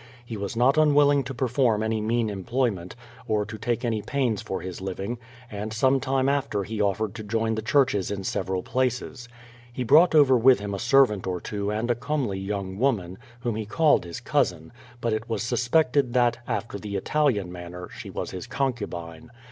[0.25, 2.95] He was not unwilling to perform any mean employment,
[3.27, 5.19] or to take any pains for his living;
[5.51, 9.29] and some time after he offered to join the churches in several places.
[9.71, 13.55] He brought over with him a servant or two and a comely young woman, whom
[13.55, 18.09] he called his cousin, but it was sus pected that, after the Italian manner, she
[18.09, 19.29] was his concubine.